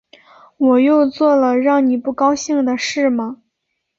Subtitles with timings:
[0.57, 3.43] 我又做了让你不高兴的事吗